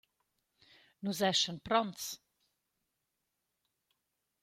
«Nus 1.03 1.19
eschan 1.29 1.59
pronts. 1.67 2.05